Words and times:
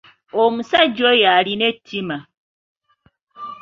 Omusajja 0.41 1.03
oyo 1.11 1.27
alina 1.37 1.63
ettima. 1.71 2.17